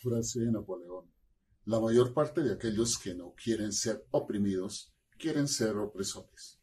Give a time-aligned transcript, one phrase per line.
[0.00, 1.12] Frase de Napoleón.
[1.66, 6.58] La mayor parte de aquellos que no quieren ser oprimidos quieren ser opresores.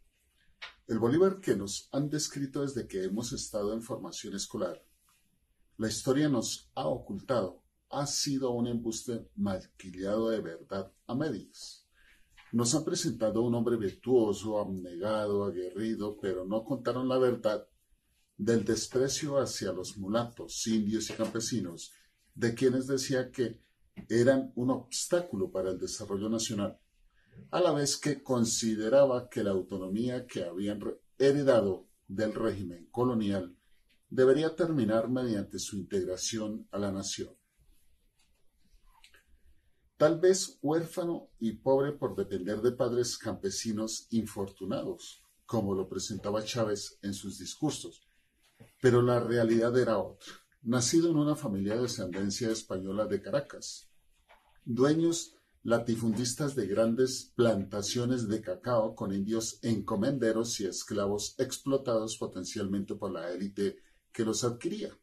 [0.88, 4.84] El Bolívar que nos han descrito desde que hemos estado en formación escolar,
[5.78, 11.88] la historia nos ha ocultado, ha sido un embuste maquillado de verdad a medias.
[12.52, 17.68] Nos han presentado un hombre virtuoso, abnegado, aguerrido, pero no contaron la verdad
[18.36, 21.94] del desprecio hacia los mulatos, indios y campesinos
[22.38, 23.60] de quienes decía que
[24.10, 26.80] eran un obstáculo para el desarrollo nacional,
[27.50, 30.80] a la vez que consideraba que la autonomía que habían
[31.18, 33.58] heredado del régimen colonial
[34.10, 37.36] debería terminar mediante su integración a la nación.
[39.98, 47.00] Tal vez huérfano y pobre por depender de padres campesinos infortunados, como lo presentaba Chávez
[47.02, 48.08] en sus discursos,
[48.80, 53.90] pero la realidad era otra nacido en una familia de descendencia española de Caracas,
[54.66, 63.12] dueños latifundistas de grandes plantaciones de cacao con indios encomenderos y esclavos explotados potencialmente por
[63.12, 63.78] la élite
[64.12, 64.98] que los adquiría.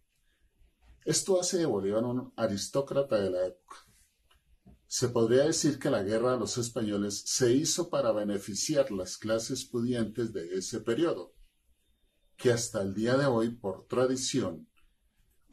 [1.05, 3.77] Esto hace de Bolívar un aristócrata de la época.
[4.87, 9.67] Se podría decir que la guerra a los españoles se hizo para beneficiar las clases
[9.67, 11.35] pudientes de ese periodo,
[12.37, 14.67] que hasta el día de hoy, por tradición,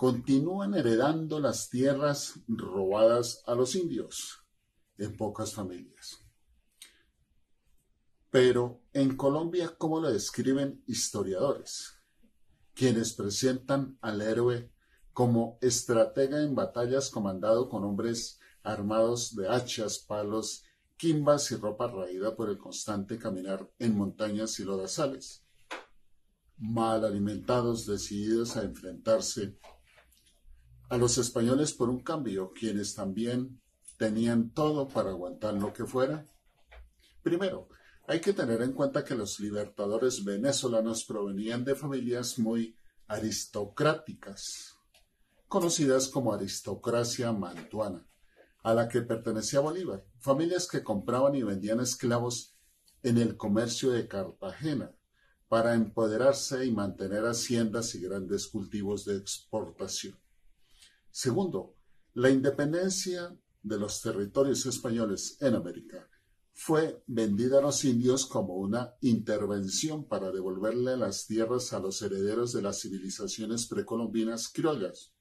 [0.01, 4.43] continúan heredando las tierras robadas a los indios
[4.97, 6.25] en pocas familias.
[8.31, 11.99] Pero en Colombia, ¿cómo lo describen historiadores?
[12.73, 14.71] Quienes presentan al héroe
[15.13, 20.63] como estratega en batallas comandado con hombres armados de hachas, palos,
[20.97, 25.45] quimbas y ropa raída por el constante caminar en montañas y lodazales.
[26.57, 29.59] Mal alimentados, decididos a enfrentarse
[30.91, 33.61] a los españoles por un cambio, quienes también
[33.97, 36.27] tenían todo para aguantar lo que fuera?
[37.23, 37.69] Primero,
[38.07, 42.75] hay que tener en cuenta que los libertadores venezolanos provenían de familias muy
[43.07, 44.75] aristocráticas,
[45.47, 48.05] conocidas como aristocracia mantuana,
[48.61, 52.57] a la que pertenecía Bolívar, familias que compraban y vendían esclavos
[53.01, 54.91] en el comercio de Cartagena
[55.47, 60.19] para empoderarse y mantener haciendas y grandes cultivos de exportación.
[61.11, 61.75] Segundo,
[62.13, 66.09] la independencia de los territorios españoles en América
[66.53, 72.53] fue vendida a los indios como una intervención para devolverle las tierras a los herederos
[72.53, 75.13] de las civilizaciones precolombinas criollas,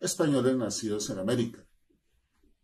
[0.00, 1.66] españoles nacidos en América,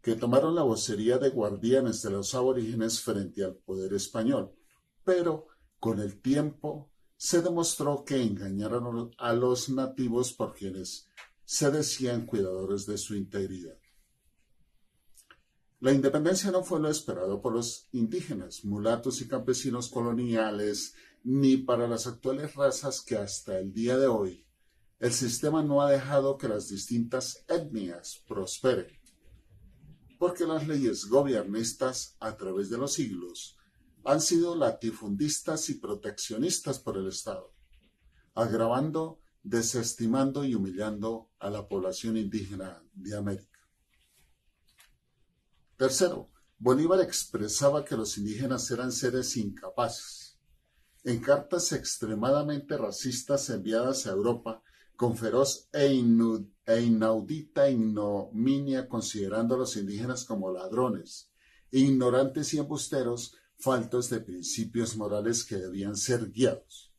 [0.01, 4.53] que tomaron la vocería de guardianes de los aborígenes frente al poder español,
[5.05, 5.49] pero
[5.79, 11.09] con el tiempo se demostró que engañaron a los nativos por quienes
[11.53, 13.77] se decían cuidadores de su integridad.
[15.81, 21.87] La independencia no fue lo esperado por los indígenas, mulatos y campesinos coloniales, ni para
[21.87, 24.47] las actuales razas que hasta el día de hoy
[24.99, 28.99] el sistema no ha dejado que las distintas etnias prosperen,
[30.19, 33.59] porque las leyes gobiernistas a través de los siglos
[34.05, 37.53] han sido latifundistas y proteccionistas por el Estado,
[38.35, 43.59] agravando desestimando y humillando a la población indígena de América.
[45.77, 50.39] Tercero, Bolívar expresaba que los indígenas eran seres incapaces.
[51.03, 54.63] En cartas extremadamente racistas enviadas a Europa,
[54.95, 55.87] con feroz e,
[56.67, 61.33] e inaudita ignominia considerando a los indígenas como ladrones,
[61.73, 66.93] ignorantes y embusteros, faltos de principios morales que debían ser guiados.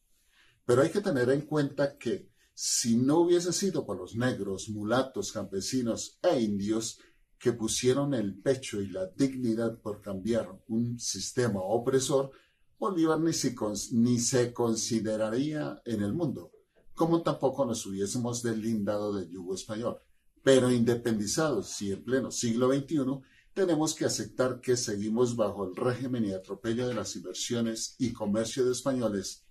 [0.66, 5.31] Pero hay que tener en cuenta que si no hubiese sido por los negros, mulatos,
[5.31, 7.00] campesinos e indios
[7.40, 12.31] que pusieron el pecho y la dignidad por cambiar un sistema opresor,
[12.80, 16.52] Bolívar ni se, consideraría en el mundo,
[16.94, 20.00] como tampoco nos hubiésemos deslindado del yugo español.
[20.44, 23.22] Pero independizados y en pleno siglo XXI,
[23.53, 28.66] tenemos que aceptar que seguimos bajo el régimen y atropello de las inversiones y comercio
[28.66, 29.42] de españoles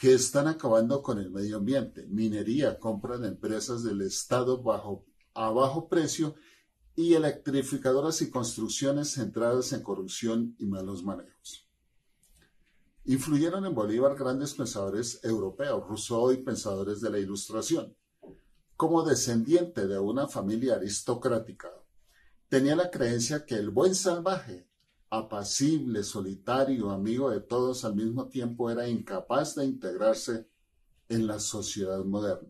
[0.00, 2.06] que están acabando con el medio ambiente.
[2.06, 5.04] Minería, compra de empresas del Estado bajo,
[5.34, 6.36] a bajo precio
[6.96, 11.68] y electrificadoras y construcciones centradas en corrupción y malos manejos.
[13.04, 17.94] Influyeron en Bolívar grandes pensadores europeos, Rousseau y pensadores de la Ilustración.
[18.76, 21.68] Como descendiente de una familia aristocrática,
[22.48, 24.69] tenía la creencia que el buen salvaje
[25.10, 30.48] apacible, solitario, amigo de todos, al mismo tiempo era incapaz de integrarse
[31.08, 32.48] en la sociedad moderna.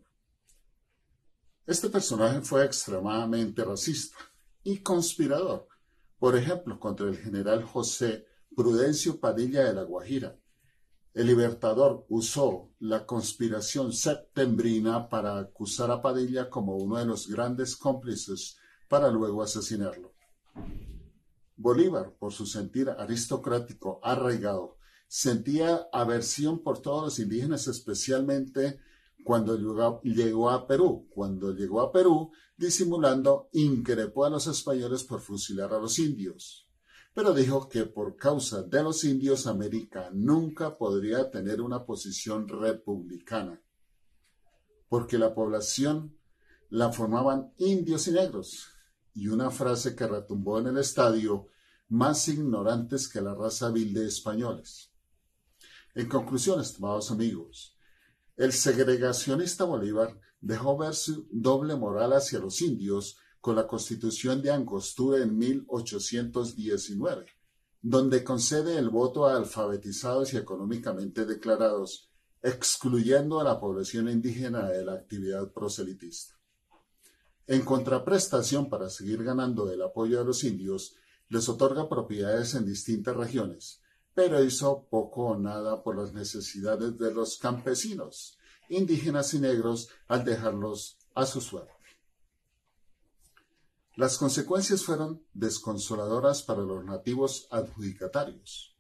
[1.66, 4.18] Este personaje fue extremadamente racista
[4.62, 5.68] y conspirador,
[6.18, 10.38] por ejemplo, contra el general José Prudencio Padilla de la Guajira.
[11.14, 17.74] El libertador usó la conspiración septembrina para acusar a Padilla como uno de los grandes
[17.74, 18.58] cómplices
[18.88, 20.12] para luego asesinarlo.
[21.60, 28.80] Bolívar, por su sentir aristocrático arraigado, sentía aversión por todos los indígenas, especialmente
[29.24, 29.58] cuando
[30.02, 31.06] llegó, a Perú.
[31.10, 36.66] Cuando llegó a Perú, disimulando, increpó a los españoles por fusilar a los indios.
[37.12, 43.60] Pero dijo que por causa de los indios América nunca podría tener una posición republicana,
[44.88, 46.16] porque la población
[46.70, 48.69] la formaban indios y negros.
[49.14, 51.48] Y una frase que retumbó en el estadio,
[51.88, 54.90] más ignorantes que la raza vil de españoles.
[55.94, 57.76] En conclusión, estimados amigos,
[58.36, 64.50] el segregacionista Bolívar dejó ver su doble moral hacia los indios con la Constitución de
[64.50, 67.26] Angostura en 1819,
[67.82, 72.10] donde concede el voto a alfabetizados y económicamente declarados,
[72.42, 76.39] excluyendo a la población indígena de la actividad proselitista.
[77.50, 80.94] En contraprestación para seguir ganando el apoyo de los indios,
[81.28, 83.80] les otorga propiedades en distintas regiones,
[84.14, 88.38] pero hizo poco o nada por las necesidades de los campesinos,
[88.68, 91.72] indígenas y negros al dejarlos a su suerte.
[93.96, 98.76] Las consecuencias fueron desconsoladoras para los nativos adjudicatarios.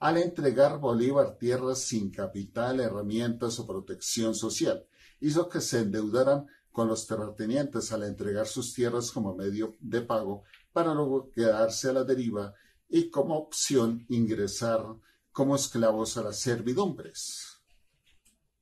[0.00, 4.84] Al entregar Bolívar tierras sin capital, herramientas o protección social,
[5.20, 10.44] hizo que se endeudaran con los terratenientes al entregar sus tierras como medio de pago
[10.72, 12.54] para luego quedarse a la deriva
[12.88, 14.84] y como opción ingresar
[15.32, 17.60] como esclavos a las servidumbres.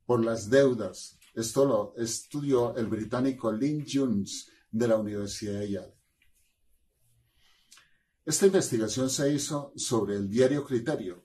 [0.07, 5.95] Por las deudas, esto lo estudió el británico Lynn Jones de la Universidad de Yale.
[8.25, 11.25] Esta investigación se hizo sobre el diario Criterio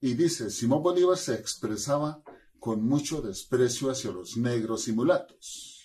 [0.00, 2.22] y dice, Simón Bolívar se expresaba
[2.58, 5.77] con mucho desprecio hacia los negros y mulatos.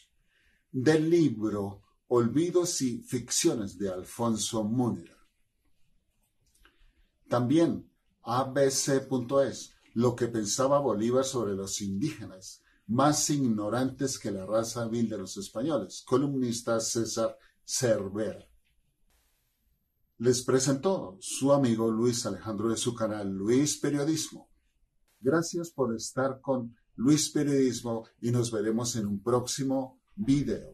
[0.75, 5.15] Del libro Olvidos y Ficciones de Alfonso Múnera.
[7.29, 7.87] También
[8.23, 15.19] abc.es, lo que pensaba Bolívar sobre los indígenas, más ignorantes que la raza vil de
[15.19, 18.49] los españoles, columnista César Cervera.
[20.17, 24.49] Les presentó su amigo Luis Alejandro de su canal Luis Periodismo.
[25.19, 30.72] Gracias por estar con Luis Periodismo y nos veremos en un próximo video.